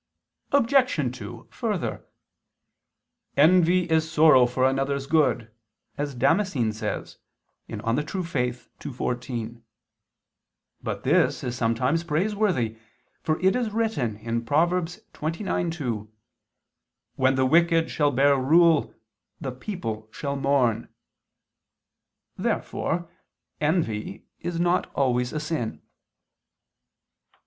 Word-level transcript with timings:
Objection 0.51 1.11
2: 1.11 1.47
Further, 1.51 2.03
"Envy 3.37 3.81
is 3.83 4.11
sorrow 4.11 4.47
for 4.47 4.67
another's 4.67 5.05
good," 5.05 5.53
as 5.95 6.15
Damascene 6.15 6.73
says 6.73 7.19
(De 7.69 7.75
Fide 7.77 8.15
Orth. 8.15 8.69
ii, 8.83 8.91
14). 8.93 9.63
But 10.81 11.03
this 11.03 11.43
is 11.43 11.55
sometimes 11.55 12.03
praiseworthy: 12.03 12.79
for 13.21 13.39
it 13.41 13.55
is 13.55 13.69
written 13.69 14.15
(Prov. 14.43 14.71
29:2): 14.73 16.09
"When 17.13 17.35
the 17.35 17.45
wicked 17.45 17.91
shall 17.91 18.09
bear 18.09 18.35
rule, 18.39 18.95
the 19.39 19.51
people 19.51 20.09
shall 20.11 20.35
mourn." 20.35 20.89
Therefore 22.37 23.07
envy 23.59 24.25
is 24.39 24.59
not 24.59 24.91
always 24.95 25.31
a 25.31 25.39
sin. 25.39 25.79